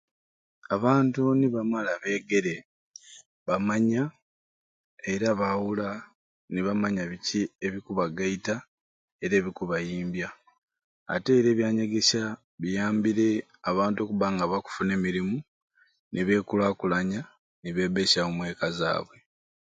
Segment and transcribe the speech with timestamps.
[0.75, 2.55] Abantu nibamala beegere,
[3.47, 4.03] bamanya
[5.13, 5.87] era baawula
[6.53, 8.55] nebamanya biki ebikubagaita
[9.23, 10.27] era ebikubaimbya.
[11.13, 12.23] Ate are ebyanyegesya
[12.61, 13.27] biyambire
[13.69, 15.37] abantu okuba nga bakufuna emirimu
[16.13, 17.21] nebeekulakulanya
[17.61, 19.17] nebebbeesyawo omweka zaabwe